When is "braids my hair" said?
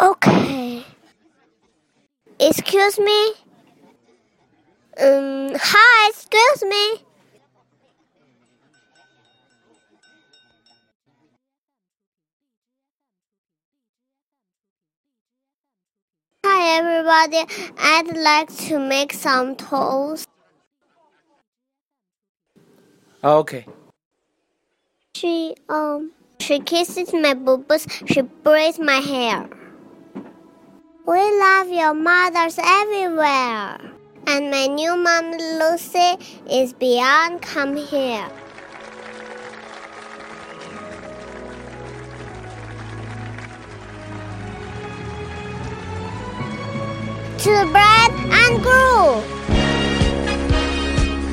28.22-29.59